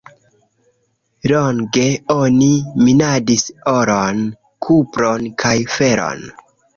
Longe 1.31 1.83
oni 2.13 2.47
minadis 2.85 3.43
oron, 3.73 4.23
kupron 4.69 5.29
kaj 5.45 5.53
feron. 5.75 6.25